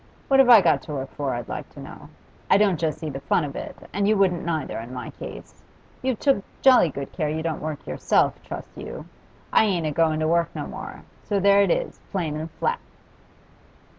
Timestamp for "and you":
3.93-4.17